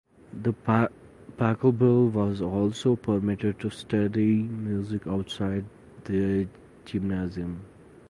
[1.37, 5.65] Pachelbel was also permitted to study music outside
[6.05, 6.47] the
[6.85, 7.61] Gymnasium.